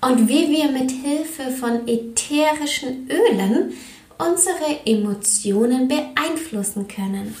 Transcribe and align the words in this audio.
und 0.00 0.28
wie 0.28 0.48
wir 0.48 0.70
mit 0.70 0.90
Hilfe 0.90 1.50
von 1.50 1.86
ätherischen 1.88 3.08
Ölen 3.10 3.72
unsere 4.18 4.86
Emotionen 4.86 5.88
beeinflussen 5.88 6.88
können. 6.88 7.34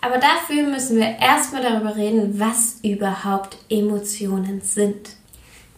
Aber 0.00 0.18
dafür 0.18 0.64
müssen 0.64 0.98
wir 0.98 1.16
erstmal 1.18 1.62
darüber 1.62 1.96
reden, 1.96 2.38
was 2.38 2.76
überhaupt 2.82 3.56
Emotionen 3.70 4.60
sind. 4.60 5.10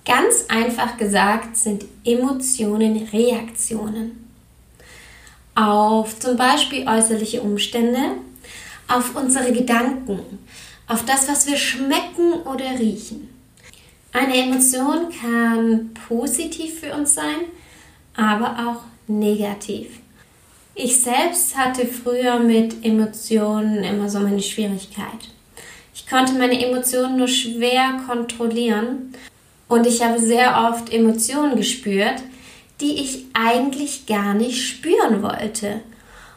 Ganz 0.05 0.47
einfach 0.49 0.97
gesagt 0.97 1.57
sind 1.57 1.85
Emotionen 2.05 3.09
Reaktionen 3.13 4.27
auf 5.57 6.19
zum 6.21 6.37
Beispiel 6.37 6.87
äußerliche 6.87 7.41
Umstände, 7.41 7.99
auf 8.87 9.17
unsere 9.17 9.53
Gedanken, 9.53 10.21
auf 10.87 11.05
das, 11.05 11.27
was 11.29 11.47
wir 11.49 11.57
schmecken 11.57 12.35
oder 12.45 12.79
riechen. 12.79 13.36
Eine 14.17 14.35
Emotion 14.35 15.09
kann 15.21 15.91
positiv 16.09 16.81
für 16.81 16.95
uns 16.95 17.13
sein, 17.13 17.37
aber 18.17 18.67
auch 18.67 19.11
negativ. 19.13 19.89
Ich 20.75 21.03
selbst 21.03 21.55
hatte 21.55 21.87
früher 21.87 22.39
mit 22.39 22.83
Emotionen 22.83 23.85
immer 23.85 24.09
so 24.09 24.21
meine 24.21 24.41
Schwierigkeit. 24.41 25.29
Ich 25.95 26.07
konnte 26.07 26.33
meine 26.33 26.67
Emotionen 26.67 27.19
nur 27.19 27.29
schwer 27.29 28.01
kontrollieren 28.07 29.13
und 29.69 29.87
ich 29.87 30.03
habe 30.03 30.19
sehr 30.19 30.67
oft 30.71 30.91
Emotionen 30.91 31.55
gespürt, 31.55 32.23
die 32.81 32.95
ich 32.95 33.27
eigentlich 33.35 34.07
gar 34.07 34.33
nicht 34.33 34.67
spüren 34.67 35.23
wollte. 35.23 35.83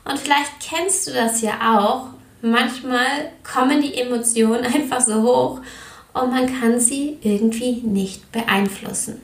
Und 0.04 0.20
vielleicht 0.20 0.52
kennst 0.60 1.08
du 1.08 1.14
das 1.14 1.42
ja 1.42 1.78
auch. 1.80 2.08
Manchmal 2.42 3.32
kommen 3.50 3.82
die 3.82 3.96
Emotionen 3.96 4.66
einfach 4.66 5.00
so 5.00 5.24
hoch 5.24 5.62
und 6.14 6.32
man 6.32 6.48
kann 6.60 6.80
sie 6.80 7.18
irgendwie 7.22 7.82
nicht 7.82 8.32
beeinflussen. 8.32 9.22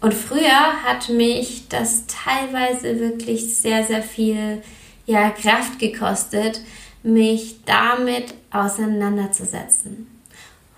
Und 0.00 0.14
früher 0.14 0.82
hat 0.84 1.08
mich 1.10 1.68
das 1.68 2.04
teilweise 2.06 2.98
wirklich 3.00 3.54
sehr, 3.54 3.84
sehr 3.84 4.02
viel 4.02 4.62
ja, 5.06 5.30
Kraft 5.30 5.78
gekostet, 5.78 6.60
mich 7.02 7.60
damit 7.66 8.34
auseinanderzusetzen. 8.50 10.06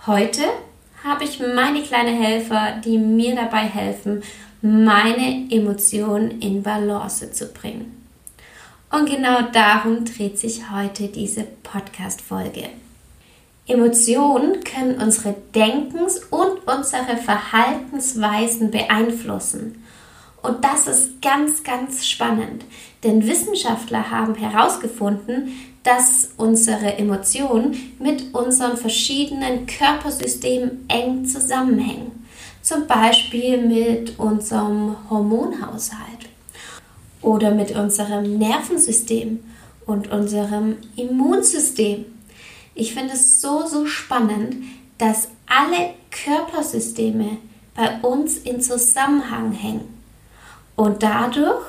Heute 0.07 0.43
habe 1.05 1.25
ich 1.25 1.41
meine 1.41 1.83
kleinen 1.83 2.21
Helfer, 2.21 2.81
die 2.85 2.99
mir 2.99 3.35
dabei 3.35 3.65
helfen, 3.65 4.23
meine 4.61 5.49
Emotionen 5.51 6.41
in 6.41 6.63
Balance 6.63 7.33
zu 7.33 7.47
bringen. 7.49 8.03
Und 8.91 9.09
genau 9.09 9.43
darum 9.53 10.05
dreht 10.05 10.39
sich 10.39 10.71
heute 10.71 11.09
diese 11.09 11.45
Podcast-Folge. 11.45 12.69
Emotionen 13.73 14.63
können 14.65 15.01
unsere 15.01 15.35
Denkens- 15.55 16.21
und 16.31 16.67
unsere 16.67 17.17
Verhaltensweisen 17.17 18.71
beeinflussen. 18.71 19.83
Und 20.43 20.65
das 20.65 20.87
ist 20.87 21.23
ganz, 21.23 21.63
ganz 21.63 22.07
spannend, 22.07 22.65
denn 23.03 23.27
Wissenschaftler 23.27 24.11
haben 24.11 24.35
herausgefunden, 24.35 25.53
dass 25.85 26.31
unsere 26.37 26.99
Emotionen 26.99 27.95
mit 27.99 28.35
unseren 28.35 28.77
verschiedenen 28.77 29.67
Körpersystemen 29.67 30.85
eng 30.89 31.25
zusammenhängen. 31.27 32.25
Zum 32.63 32.87
Beispiel 32.87 33.59
mit 33.59 34.19
unserem 34.19 34.97
Hormonhaushalt 35.11 36.29
oder 37.21 37.53
mit 37.53 37.75
unserem 37.75 38.39
Nervensystem 38.39 39.41
und 39.87 40.11
unserem 40.13 40.77
Immunsystem. 40.97 42.05
Ich 42.75 42.95
finde 42.95 43.15
es 43.15 43.41
so, 43.41 43.67
so 43.67 43.87
spannend, 43.87 44.57
dass 44.99 45.29
alle 45.47 45.95
Körpersysteme 46.11 47.39
bei 47.75 48.01
uns 48.03 48.39
in 48.39 48.61
Zusammenhang 48.61 49.53
hängen. 49.53 49.89
Und 50.77 51.03
dadurch, 51.03 51.65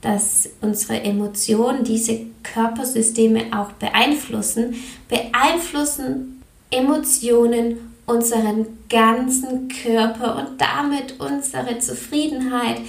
dass 0.00 0.48
unsere 0.60 1.02
Emotionen 1.02 1.84
diese 1.84 2.26
Körpersysteme 2.42 3.46
auch 3.56 3.72
beeinflussen, 3.72 4.76
beeinflussen 5.08 6.42
Emotionen 6.70 7.94
unseren 8.06 8.66
ganzen 8.88 9.68
Körper 9.68 10.36
und 10.36 10.60
damit 10.60 11.20
unsere 11.20 11.78
Zufriedenheit, 11.78 12.80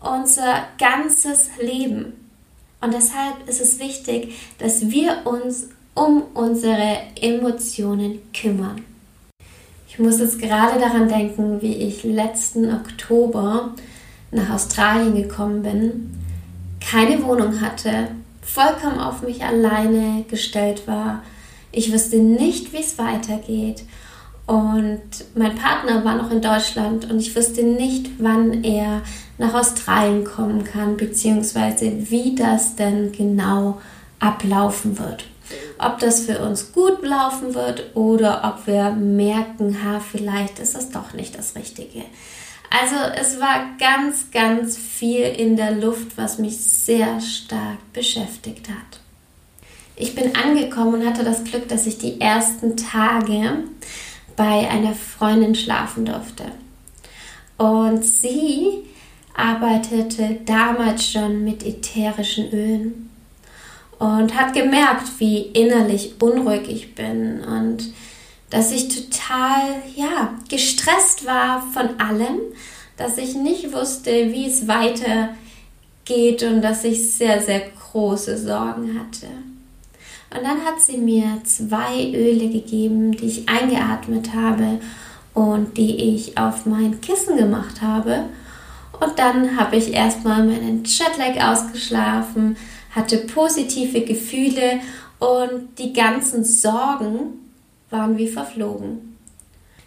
unser 0.00 0.64
ganzes 0.78 1.48
Leben. 1.60 2.12
Und 2.80 2.92
deshalb 2.92 3.48
ist 3.48 3.60
es 3.60 3.78
wichtig, 3.78 4.34
dass 4.58 4.90
wir 4.90 5.22
uns 5.24 5.68
um 5.94 6.22
unsere 6.34 6.98
Emotionen 7.20 8.18
kümmern. 8.32 8.82
Ich 9.88 9.98
muss 9.98 10.18
jetzt 10.18 10.40
gerade 10.40 10.80
daran 10.80 11.08
denken, 11.08 11.62
wie 11.62 11.74
ich 11.74 12.02
letzten 12.02 12.72
Oktober 12.74 13.74
nach 14.32 14.50
Australien 14.50 15.14
gekommen 15.14 15.62
bin, 15.62 16.18
keine 16.80 17.22
Wohnung 17.22 17.60
hatte, 17.60 18.08
vollkommen 18.42 18.98
auf 18.98 19.22
mich 19.22 19.44
alleine 19.44 20.24
gestellt 20.28 20.86
war. 20.86 21.22
Ich 21.70 21.92
wusste 21.92 22.16
nicht, 22.16 22.72
wie 22.72 22.80
es 22.80 22.98
weitergeht. 22.98 23.84
Und 24.46 25.00
mein 25.34 25.54
Partner 25.54 26.04
war 26.04 26.16
noch 26.16 26.30
in 26.30 26.42
Deutschland 26.42 27.08
und 27.10 27.18
ich 27.20 27.34
wusste 27.34 27.62
nicht, 27.62 28.10
wann 28.18 28.64
er 28.64 29.00
nach 29.38 29.54
Australien 29.54 30.24
kommen 30.24 30.64
kann, 30.64 30.96
beziehungsweise 30.96 32.10
wie 32.10 32.34
das 32.34 32.76
denn 32.76 33.12
genau 33.12 33.80
ablaufen 34.18 34.98
wird 34.98 35.24
ob 35.78 35.98
das 35.98 36.20
für 36.20 36.40
uns 36.40 36.72
gut 36.72 37.02
laufen 37.02 37.54
wird 37.54 37.94
oder 37.94 38.42
ob 38.44 38.66
wir 38.66 38.90
merken, 38.90 39.84
ha, 39.84 40.00
vielleicht 40.00 40.58
ist 40.58 40.74
das 40.74 40.90
doch 40.90 41.12
nicht 41.12 41.36
das 41.36 41.54
Richtige. 41.54 42.04
Also 42.70 42.96
es 43.16 43.38
war 43.40 43.66
ganz, 43.78 44.30
ganz 44.32 44.76
viel 44.76 45.22
in 45.22 45.56
der 45.56 45.72
Luft, 45.72 46.16
was 46.16 46.38
mich 46.38 46.56
sehr 46.58 47.20
stark 47.20 47.78
beschäftigt 47.92 48.68
hat. 48.68 49.00
Ich 49.96 50.14
bin 50.14 50.34
angekommen 50.34 50.94
und 50.94 51.06
hatte 51.06 51.22
das 51.22 51.44
Glück, 51.44 51.68
dass 51.68 51.86
ich 51.86 51.98
die 51.98 52.20
ersten 52.20 52.76
Tage 52.76 53.58
bei 54.34 54.68
einer 54.68 54.94
Freundin 54.94 55.54
schlafen 55.54 56.04
durfte. 56.04 56.46
Und 57.58 58.04
sie 58.04 58.82
arbeitete 59.34 60.40
damals 60.44 61.12
schon 61.12 61.44
mit 61.44 61.64
ätherischen 61.64 62.50
Ölen 62.52 63.10
und 64.04 64.38
hat 64.38 64.52
gemerkt, 64.52 65.18
wie 65.18 65.38
innerlich 65.38 66.14
unruhig 66.20 66.68
ich 66.68 66.94
bin 66.94 67.40
und 67.40 67.92
dass 68.50 68.70
ich 68.70 68.88
total, 68.88 69.82
ja, 69.96 70.34
gestresst 70.48 71.24
war 71.24 71.62
von 71.72 71.98
allem, 71.98 72.38
dass 72.98 73.16
ich 73.16 73.34
nicht 73.34 73.72
wusste, 73.72 74.10
wie 74.10 74.46
es 74.46 74.68
weitergeht 74.68 76.42
und 76.42 76.60
dass 76.60 76.84
ich 76.84 77.12
sehr, 77.12 77.40
sehr 77.40 77.62
große 77.70 78.36
Sorgen 78.36 79.00
hatte. 79.00 79.26
Und 80.36 80.44
dann 80.44 80.64
hat 80.64 80.80
sie 80.80 80.98
mir 80.98 81.40
zwei 81.44 82.12
Öle 82.12 82.50
gegeben, 82.50 83.12
die 83.12 83.26
ich 83.26 83.48
eingeatmet 83.48 84.34
habe 84.34 84.80
und 85.32 85.76
die 85.78 86.14
ich 86.14 86.36
auf 86.36 86.66
mein 86.66 87.00
Kissen 87.00 87.38
gemacht 87.38 87.80
habe. 87.80 88.24
Und 89.00 89.18
dann 89.18 89.56
habe 89.56 89.76
ich 89.76 89.92
erstmal 89.92 90.44
meinen 90.44 90.84
Jetlag 90.84 91.42
ausgeschlafen, 91.42 92.56
hatte 92.94 93.18
positive 93.18 94.02
Gefühle 94.02 94.80
und 95.18 95.78
die 95.78 95.92
ganzen 95.92 96.44
Sorgen 96.44 97.40
waren 97.90 98.16
wie 98.18 98.28
verflogen. 98.28 99.16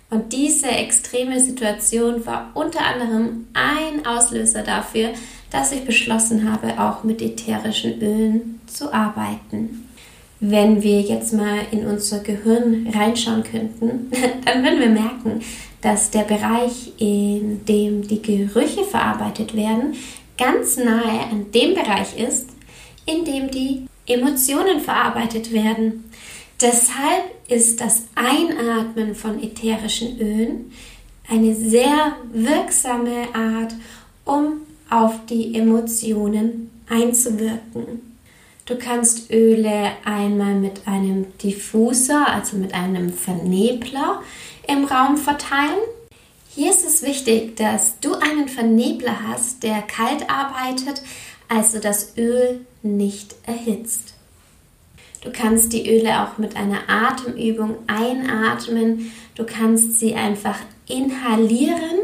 Und 0.09 0.31
diese 0.31 0.68
extreme 0.68 1.39
Situation 1.39 2.25
war 2.25 2.51
unter 2.54 2.86
anderem 2.86 3.48
ein 3.54 4.06
Auslöser 4.06 4.63
dafür, 4.63 5.09
dass 5.51 5.71
ich 5.71 5.83
beschlossen 5.86 6.50
habe, 6.50 6.80
auch 6.81 7.04
mit 7.04 7.21
ätherischen 7.21 8.01
Ölen 8.01 8.62
zu 8.68 8.94
arbeiten. 8.94 9.86
Wenn 10.39 10.83
wir 10.83 11.01
jetzt 11.01 11.33
mal 11.33 11.59
in 11.71 11.86
unser 11.86 12.19
Gehirn 12.19 12.88
reinschauen 12.94 13.44
könnten, 13.44 14.12
dann 14.45 14.63
würden 14.63 14.80
wir 14.80 14.89
merken, 14.89 15.42
dass 15.81 16.12
der 16.12 16.24
Bereich, 16.24 16.94
in 16.98 17.65
dem 17.65 18.07
die 18.07 18.21
Gerüche 18.21 18.83
verarbeitet 18.83 19.56
werden, 19.56 19.95
ganz 20.38 20.77
nahe 20.77 21.21
an 21.31 21.51
dem 21.54 21.74
Bereich 21.74 22.18
ist, 22.18 22.50
in 23.07 23.25
dem 23.25 23.50
die 23.50 23.88
Emotionen 24.06 24.80
verarbeitet 24.80 25.51
werden. 25.51 26.12
Deshalb 26.62 27.24
ist 27.48 27.81
das 27.81 28.04
Einatmen 28.13 29.15
von 29.15 29.42
ätherischen 29.42 30.19
Ölen 30.19 30.71
eine 31.30 31.56
sehr 31.56 32.15
wirksame 32.31 33.27
Art, 33.33 33.74
um 34.25 34.62
auf 34.89 35.25
die 35.30 35.56
Emotionen 35.56 36.69
einzuwirken. 36.89 38.01
Du 38.65 38.75
kannst 38.77 39.31
Öle 39.31 39.92
einmal 40.04 40.56
mit 40.56 40.88
einem 40.88 41.38
Diffuser, 41.38 42.27
also 42.27 42.57
mit 42.57 42.74
einem 42.74 43.13
Vernebler 43.13 44.21
im 44.68 44.83
Raum 44.86 45.18
verteilen. 45.18 45.80
Hier 46.54 46.71
ist 46.71 46.86
es 46.86 47.01
wichtig, 47.01 47.56
dass 47.56 48.00
du 48.00 48.15
einen 48.15 48.50
Vernebler 48.50 49.27
hast, 49.27 49.63
der 49.63 49.81
kalt 49.83 50.30
arbeitet, 50.30 51.01
also 51.48 51.80
das 51.80 52.18
Öl 52.18 52.66
nicht 52.84 53.36
erhitzt. 53.46 54.14
Du 55.22 55.32
kannst 55.32 55.74
die 55.74 55.90
Öle 55.90 56.22
auch 56.22 56.38
mit 56.38 56.56
einer 56.56 56.88
Atemübung 56.88 57.76
einatmen. 57.88 59.12
Du 59.36 59.46
kannst 59.46 60.00
sie 60.00 60.16
einfach 60.16 60.58
inhalieren 60.88 62.00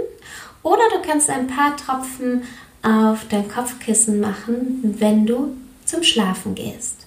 oder 0.62 0.82
du 0.92 1.08
kannst 1.08 1.30
ein 1.30 1.48
paar 1.48 1.78
Tropfen 1.78 2.44
auf 2.82 3.26
dein 3.30 3.48
Kopfkissen 3.48 4.20
machen, 4.20 4.96
wenn 5.00 5.26
du 5.26 5.56
zum 5.86 6.04
Schlafen 6.04 6.56
gehst. 6.56 7.06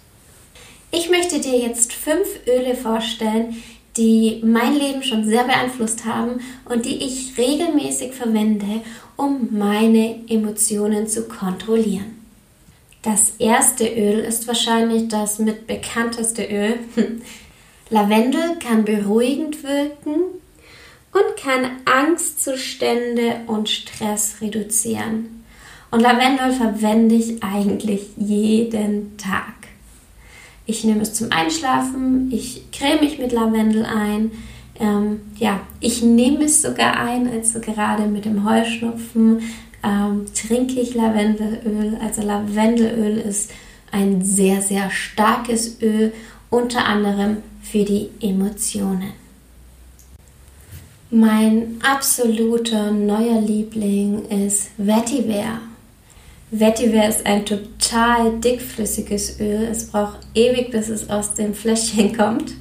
Ich 0.90 1.10
möchte 1.10 1.40
dir 1.40 1.58
jetzt 1.58 1.92
fünf 1.92 2.26
Öle 2.46 2.74
vorstellen, 2.74 3.62
die 3.96 4.42
mein 4.44 4.74
Leben 4.74 5.02
schon 5.02 5.24
sehr 5.24 5.44
beeinflusst 5.44 6.04
haben 6.04 6.40
und 6.66 6.84
die 6.84 7.04
ich 7.04 7.36
regelmäßig 7.36 8.12
verwende, 8.12 8.82
um 9.16 9.48
meine 9.50 10.20
Emotionen 10.28 11.08
zu 11.08 11.28
kontrollieren. 11.28 12.25
Das 13.06 13.34
erste 13.38 13.86
Öl 13.86 14.18
ist 14.18 14.48
wahrscheinlich 14.48 15.06
das 15.06 15.38
mit 15.38 15.68
bekannteste 15.68 16.42
Öl. 16.42 16.74
Lavendel 17.88 18.56
kann 18.58 18.84
beruhigend 18.84 19.62
wirken 19.62 20.22
und 21.12 21.36
kann 21.40 21.70
Angstzustände 21.84 23.42
und 23.46 23.68
Stress 23.68 24.38
reduzieren. 24.40 25.44
Und 25.92 26.00
Lavendel 26.00 26.50
verwende 26.50 27.14
ich 27.14 27.44
eigentlich 27.44 28.08
jeden 28.16 29.16
Tag. 29.16 29.54
Ich 30.66 30.82
nehme 30.82 31.02
es 31.02 31.14
zum 31.14 31.30
Einschlafen, 31.30 32.32
ich 32.32 32.72
creme 32.72 33.02
mich 33.02 33.20
mit 33.20 33.30
Lavendel 33.30 33.86
ein. 33.86 34.32
Ähm, 34.80 35.20
ja, 35.36 35.60
ich 35.78 36.02
nehme 36.02 36.46
es 36.46 36.60
sogar 36.60 36.98
ein, 36.98 37.30
also 37.30 37.60
gerade 37.60 38.08
mit 38.08 38.24
dem 38.24 38.44
Heuschnupfen 38.44 39.42
ähm, 39.86 40.26
trinke 40.34 40.80
ich 40.80 40.94
Lavendelöl. 40.94 41.96
Also 42.02 42.22
Lavendelöl 42.22 43.18
ist 43.18 43.52
ein 43.92 44.22
sehr, 44.24 44.60
sehr 44.60 44.90
starkes 44.90 45.80
Öl, 45.80 46.12
unter 46.50 46.84
anderem 46.84 47.38
für 47.62 47.84
die 47.84 48.10
Emotionen. 48.20 49.12
Mein 51.10 51.80
absoluter 51.82 52.90
neuer 52.90 53.40
Liebling 53.40 54.26
ist 54.26 54.70
Vetiver. 54.76 55.60
Vetiver 56.50 57.08
ist 57.08 57.24
ein 57.24 57.46
total 57.46 58.40
dickflüssiges 58.40 59.38
Öl. 59.40 59.68
Es 59.70 59.86
braucht 59.86 60.18
ewig, 60.34 60.72
bis 60.72 60.88
es 60.88 61.08
aus 61.08 61.34
dem 61.34 61.54
Fläschchen 61.54 62.16
kommt. 62.16 62.54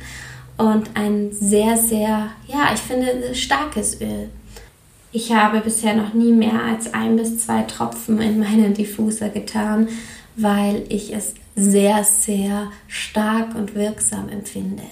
Und 0.57 0.89
ein 0.93 1.31
sehr, 1.33 1.75
sehr, 1.75 2.29
ja, 2.47 2.71
ich 2.73 2.79
finde, 2.79 3.33
starkes 3.33 3.99
Öl. 3.99 4.29
Ich 5.15 5.31
habe 5.31 5.61
bisher 5.61 5.95
noch 5.95 6.13
nie 6.13 6.33
mehr 6.33 6.61
als 6.61 6.93
ein 6.93 7.15
bis 7.15 7.39
zwei 7.39 7.61
Tropfen 7.61 8.19
in 8.19 8.37
meinen 8.37 8.73
Diffuser 8.73 9.29
getan, 9.29 9.87
weil 10.35 10.83
ich 10.89 11.15
es 11.15 11.35
sehr, 11.55 12.03
sehr 12.03 12.69
stark 12.89 13.55
und 13.55 13.75
wirksam 13.75 14.27
empfinde. 14.27 14.83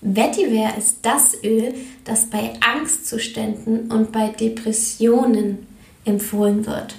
Vetiver 0.00 0.78
ist 0.78 0.98
das 1.02 1.36
Öl, 1.42 1.74
das 2.04 2.26
bei 2.26 2.52
Angstzuständen 2.60 3.90
und 3.90 4.12
bei 4.12 4.28
Depressionen 4.28 5.66
empfohlen 6.04 6.64
wird. 6.64 6.94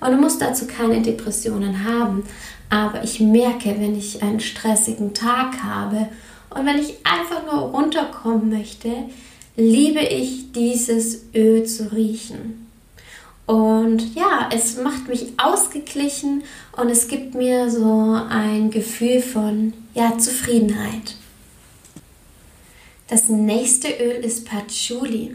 Und 0.00 0.12
du 0.12 0.16
musst 0.16 0.40
dazu 0.40 0.66
keine 0.66 1.02
Depressionen 1.02 1.84
haben. 1.84 2.22
Aber 2.70 3.04
ich 3.04 3.20
merke, 3.20 3.78
wenn 3.78 3.98
ich 3.98 4.22
einen 4.22 4.40
stressigen 4.40 5.12
Tag 5.12 5.62
habe 5.62 6.08
und 6.48 6.64
wenn 6.64 6.78
ich 6.78 6.94
einfach 7.04 7.44
nur 7.44 7.64
runterkommen 7.64 8.48
möchte, 8.48 8.88
liebe 9.60 10.00
ich 10.00 10.52
dieses 10.52 11.26
Öl 11.34 11.64
zu 11.64 11.92
riechen. 11.92 12.66
Und 13.46 14.14
ja, 14.14 14.48
es 14.52 14.76
macht 14.76 15.08
mich 15.08 15.26
ausgeglichen 15.36 16.44
und 16.76 16.88
es 16.88 17.08
gibt 17.08 17.34
mir 17.34 17.70
so 17.70 18.16
ein 18.28 18.70
Gefühl 18.70 19.20
von 19.20 19.72
ja, 19.94 20.16
Zufriedenheit. 20.18 21.16
Das 23.08 23.28
nächste 23.28 23.88
Öl 23.88 24.24
ist 24.24 24.46
Patchouli. 24.46 25.34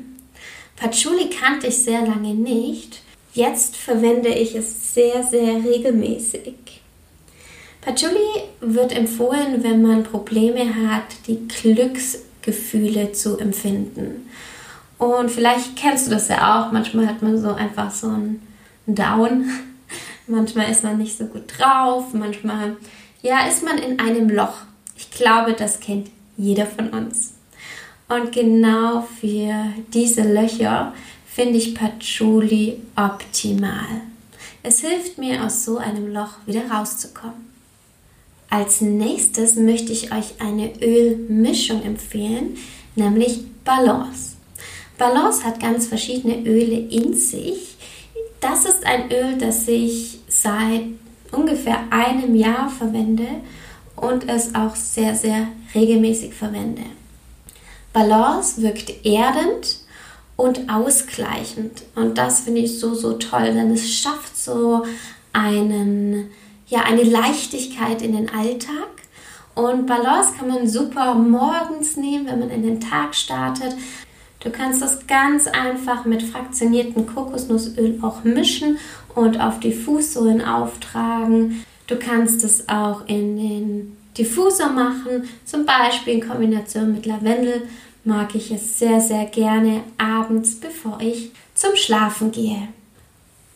Patchouli 0.78 1.30
kannte 1.30 1.68
ich 1.68 1.78
sehr 1.84 2.06
lange 2.06 2.34
nicht 2.34 3.02
Jetzt 3.36 3.76
verwende 3.76 4.30
ich 4.30 4.56
es 4.56 4.94
sehr, 4.94 5.22
sehr 5.22 5.62
regelmäßig. 5.62 6.54
Patchouli 7.82 8.44
wird 8.62 8.94
empfohlen, 8.94 9.62
wenn 9.62 9.82
man 9.82 10.04
Probleme 10.04 10.74
hat, 10.90 11.04
die 11.28 11.46
Glücksgefühle 12.46 13.12
zu 13.12 13.38
empfinden. 13.38 14.30
Und 14.98 15.30
vielleicht 15.30 15.76
kennst 15.76 16.08
du 16.08 16.12
das 16.12 16.30
ja 16.30 16.68
auch. 16.68 16.72
Manchmal 16.72 17.08
hat 17.08 17.22
man 17.22 17.40
so 17.40 17.54
einfach 17.54 17.92
so 17.92 18.08
einen 18.08 18.42
Down. 18.88 19.50
Manchmal 20.28 20.72
ist 20.72 20.84
man 20.84 20.98
nicht 20.98 21.18
so 21.18 21.26
gut 21.26 21.44
drauf. 21.58 22.14
Manchmal, 22.14 22.78
ja, 23.22 23.46
ist 23.48 23.64
man 23.64 23.78
in 23.78 24.00
einem 24.00 24.30
Loch. 24.30 24.62
Ich 24.96 25.12
glaube, 25.12 25.54
das 25.54 25.80
kennt 25.80 26.10
jeder 26.38 26.66
von 26.66 26.90
uns. 26.90 27.34
Und 28.08 28.32
genau 28.32 29.06
für 29.20 29.66
diese 29.94 30.22
Löcher 30.22 30.94
finde 31.28 31.58
ich 31.58 31.76
Patchouli 31.76 32.80
optimal. 32.96 34.02
Es 34.64 34.80
hilft 34.80 35.18
mir, 35.18 35.44
aus 35.44 35.66
so 35.66 35.78
einem 35.78 36.14
Loch 36.14 36.38
wieder 36.46 36.70
rauszukommen. 36.70 37.55
Als 38.56 38.80
nächstes 38.80 39.58
möchte 39.58 39.92
ich 39.92 40.14
euch 40.14 40.36
eine 40.40 40.72
Ölmischung 40.82 41.84
empfehlen, 41.84 42.56
nämlich 42.96 43.42
Balance. 43.66 44.38
Balance 44.98 45.44
hat 45.44 45.60
ganz 45.60 45.88
verschiedene 45.88 46.38
Öle 46.48 46.78
in 46.78 47.14
sich. 47.14 47.76
Das 48.40 48.64
ist 48.64 48.86
ein 48.86 49.12
Öl, 49.12 49.38
das 49.38 49.68
ich 49.68 50.20
seit 50.30 50.84
ungefähr 51.34 51.80
einem 51.90 52.34
Jahr 52.34 52.70
verwende 52.70 53.28
und 53.98 54.30
es 54.30 54.56
auch 54.56 54.78
sehr, 54.78 55.16
sehr 55.16 55.50
regelmäßig 55.74 56.34
verwende. 56.34 56.84
Balance 57.92 58.62
wirkt 58.62 59.06
erdend, 59.06 59.80
und 60.38 60.70
ausgleichend. 60.70 61.84
Und 61.96 62.18
das 62.18 62.42
finde 62.42 62.62
ich 62.62 62.80
so, 62.80 62.94
so 62.94 63.14
toll, 63.14 63.54
denn 63.54 63.72
es 63.72 63.90
schafft 63.90 64.38
so 64.38 64.84
einen, 65.32 66.30
ja, 66.68 66.84
eine 66.84 67.04
Leichtigkeit 67.04 68.02
in 68.02 68.16
den 68.16 68.30
Alltag. 68.30 68.90
Und 69.54 69.86
Balance 69.86 70.34
kann 70.38 70.50
man 70.50 70.68
super 70.68 71.16
morgens 71.16 71.96
nehmen, 71.96 72.28
wenn 72.28 72.40
man 72.40 72.50
in 72.50 72.64
den 72.64 72.82
Tag 72.82 73.16
startet. 73.16 73.76
Du 74.40 74.52
kannst 74.52 74.82
das 74.82 75.08
ganz 75.08 75.48
einfach 75.48 76.06
mit 76.06 76.22
fraktioniertem 76.22 77.08
Kokosnussöl 77.08 78.00
auch 78.02 78.24
mischen 78.24 78.78
und 79.16 79.40
auf 79.40 79.60
die 79.60 79.74
Fußsohlen 79.74 80.44
auftragen. 80.44 81.64
Du 81.88 81.96
kannst 81.96 82.44
es 82.44 82.68
auch 82.68 83.08
in 83.08 83.38
den 83.38 83.98
Diffusor 84.18 84.70
machen, 84.70 85.24
zum 85.46 85.66
Beispiel 85.66 86.16
in 86.16 86.28
Kombination 86.28 86.94
mit 86.94 87.06
Lavendel 87.06 87.64
mag 88.04 88.36
ich 88.36 88.52
es 88.52 88.78
sehr, 88.78 89.02
sehr 89.02 89.26
gerne 89.26 89.84
abends, 89.98 90.56
bevor 90.56 91.00
ich 91.02 91.32
zum 91.54 91.76
Schlafen 91.76 92.32
gehe. 92.32 92.68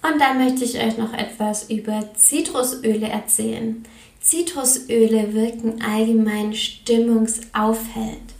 Und 0.01 0.19
dann 0.19 0.37
möchte 0.37 0.63
ich 0.63 0.77
euch 0.79 0.97
noch 0.97 1.13
etwas 1.13 1.69
über 1.69 2.13
Zitrusöle 2.15 3.07
erzählen. 3.07 3.83
Zitrusöle 4.21 5.33
wirken 5.33 5.81
allgemein 5.81 6.53
stimmungsaufhellend. 6.53 8.33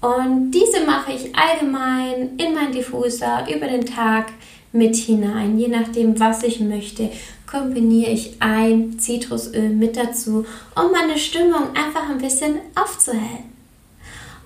Und 0.00 0.52
diese 0.52 0.84
mache 0.86 1.12
ich 1.12 1.34
allgemein 1.34 2.36
in 2.38 2.54
meinen 2.54 2.72
Diffuser 2.72 3.46
über 3.52 3.66
den 3.66 3.84
Tag 3.84 4.32
mit 4.72 4.96
hinein. 4.96 5.58
Je 5.58 5.68
nachdem, 5.68 6.18
was 6.20 6.42
ich 6.42 6.60
möchte, 6.60 7.10
kombiniere 7.50 8.10
ich 8.10 8.36
ein 8.40 8.98
Zitrusöl 8.98 9.70
mit 9.70 9.96
dazu, 9.96 10.44
um 10.74 10.92
meine 10.92 11.18
Stimmung 11.18 11.74
einfach 11.74 12.08
ein 12.08 12.18
bisschen 12.18 12.56
aufzuhellen. 12.74 13.48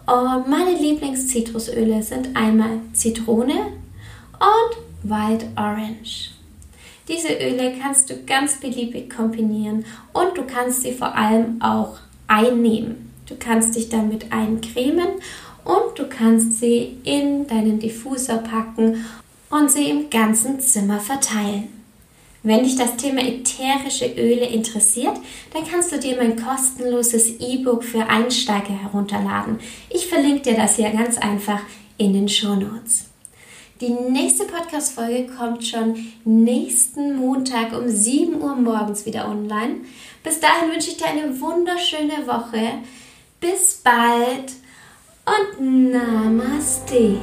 Und 0.07 0.49
meine 0.49 0.75
Lieblingszitrusöle 0.77 2.03
sind 2.03 2.35
einmal 2.37 2.81
Zitrone 2.93 3.55
und 4.41 4.92
Wild 5.03 5.47
Orange. 5.57 6.31
Diese 7.09 7.33
Öle 7.33 7.75
kannst 7.81 8.11
du 8.11 8.25
ganz 8.25 8.61
beliebig 8.61 9.11
kombinieren 9.15 9.85
und 10.13 10.37
du 10.37 10.45
kannst 10.45 10.83
sie 10.83 10.93
vor 10.93 11.15
allem 11.17 11.61
auch 11.61 11.99
einnehmen. 12.29 13.11
Du 13.27 13.35
kannst 13.39 13.75
dich 13.75 13.89
damit 13.89 14.33
eincremen 14.33 15.09
und 15.65 15.99
du 15.99 16.09
kannst 16.09 16.61
sie 16.61 16.97
in 17.05 17.47
deinen 17.47 17.81
Diffuser 17.81 18.39
packen 18.39 19.05
und 19.51 19.71
sie 19.71 19.91
im 19.91 20.11
ganzen 20.11 20.61
Zimmer 20.61 21.01
verteilen. 21.01 21.69
Wenn 22.45 22.65
dich 22.65 22.77
das 22.77 22.97
Thema 22.97 23.21
ätherische 23.23 24.07
Öle 24.07 24.47
interessiert, 24.47 25.17
dann 25.53 25.65
kannst 25.65 25.93
du 25.93 25.99
dir 25.99 26.17
mein 26.17 26.37
kostenloses 26.37 27.39
E-Book 27.39 27.85
für 27.85 28.09
Einsteiger 28.09 28.75
herunterladen. 28.75 29.61
Ich 29.91 30.07
verlinke 30.07 30.43
dir 30.43 30.57
das 30.57 30.77
hier 30.77 30.91
ganz 30.91 31.19
einfach 31.19 31.61
in 31.99 32.13
den 32.13 32.29
Show 32.29 32.57
Notes. 32.57 33.12
Die 33.83 33.91
nächste 33.91 34.45
Podcast-Folge 34.45 35.27
kommt 35.37 35.67
schon 35.67 36.13
nächsten 36.25 37.17
Montag 37.17 37.77
um 37.77 37.89
7 37.89 38.41
Uhr 38.41 38.55
morgens 38.55 39.07
wieder 39.07 39.29
online. 39.29 39.81
Bis 40.23 40.39
dahin 40.39 40.71
wünsche 40.71 40.91
ich 40.91 40.99
dir 40.99 41.07
eine 41.07 41.41
wunderschöne 41.41 42.25
Woche. 42.29 42.75
Bis 43.41 43.81
bald 43.83 44.53
und 45.27 45.91
Namaste. 45.91 47.19